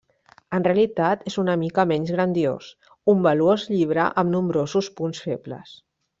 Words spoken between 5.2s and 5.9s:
febles.